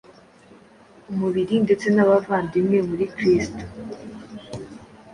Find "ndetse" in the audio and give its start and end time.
1.65-1.87